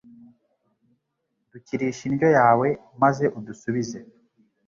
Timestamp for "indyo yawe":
2.09-2.67